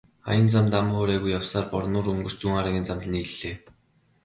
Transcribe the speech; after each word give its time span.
Аян 0.29 0.47
замд 0.53 0.73
ам 0.79 0.87
хуурайгүй 0.93 1.31
явсаар 1.39 1.65
Борнуур 1.71 2.07
өнгөрч 2.11 2.37
Зүүнхараагийн 2.39 2.87
замд 2.87 3.05
нийллээ. 3.13 3.55